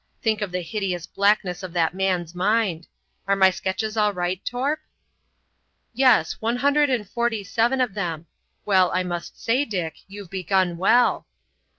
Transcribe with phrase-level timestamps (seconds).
[0.19, 2.87] Think of the hideous blackness of that man's mind!
[3.27, 4.79] Are my sketches all right, Torp?"
[5.93, 8.25] "Yes; one hundred and forty seven of them.
[8.65, 11.27] Well, I must say, Dick, you've begun well."